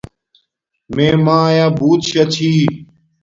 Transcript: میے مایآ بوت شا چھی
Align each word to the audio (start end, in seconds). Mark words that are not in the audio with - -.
میے 0.95 1.09
مایآ 1.25 1.67
بوت 1.77 2.01
شا 2.09 2.23
چھی 2.33 2.51